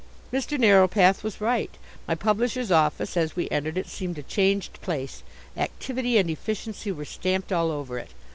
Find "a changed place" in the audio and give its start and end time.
4.17-5.21